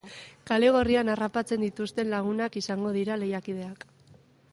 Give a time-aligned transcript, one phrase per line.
[0.51, 3.87] Kale gorrian harrapatzen dituzten lagunak izango dira lehiakideak.